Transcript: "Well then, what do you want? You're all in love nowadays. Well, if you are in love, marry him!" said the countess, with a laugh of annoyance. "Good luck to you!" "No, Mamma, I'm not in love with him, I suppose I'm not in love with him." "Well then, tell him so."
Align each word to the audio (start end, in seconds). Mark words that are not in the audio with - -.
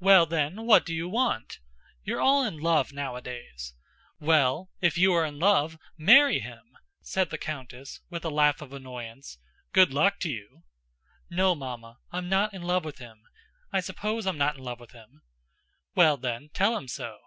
"Well 0.00 0.26
then, 0.26 0.66
what 0.66 0.84
do 0.84 0.92
you 0.92 1.08
want? 1.08 1.60
You're 2.02 2.20
all 2.20 2.44
in 2.44 2.58
love 2.58 2.92
nowadays. 2.92 3.72
Well, 4.18 4.68
if 4.80 4.98
you 4.98 5.12
are 5.14 5.24
in 5.24 5.38
love, 5.38 5.78
marry 5.96 6.40
him!" 6.40 6.72
said 7.02 7.30
the 7.30 7.38
countess, 7.38 8.00
with 8.10 8.24
a 8.24 8.30
laugh 8.30 8.60
of 8.62 8.72
annoyance. 8.72 9.38
"Good 9.72 9.92
luck 9.94 10.18
to 10.22 10.28
you!" 10.28 10.64
"No, 11.30 11.54
Mamma, 11.54 11.98
I'm 12.10 12.28
not 12.28 12.52
in 12.52 12.62
love 12.62 12.84
with 12.84 12.98
him, 12.98 13.22
I 13.72 13.78
suppose 13.78 14.26
I'm 14.26 14.38
not 14.38 14.56
in 14.56 14.64
love 14.64 14.80
with 14.80 14.90
him." 14.90 15.22
"Well 15.94 16.16
then, 16.16 16.50
tell 16.52 16.76
him 16.76 16.88
so." 16.88 17.18